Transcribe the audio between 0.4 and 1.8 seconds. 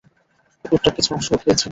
কুকুরটার কিছু অংশও খেয়েছে।